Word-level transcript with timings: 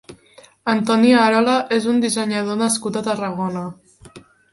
Antoni 0.71 1.11
Arola 1.25 1.57
és 1.77 1.85
un 1.91 1.99
dissenyador 2.05 2.57
nascut 2.63 2.97
a 2.97 3.05
Tarragona. 3.09 3.63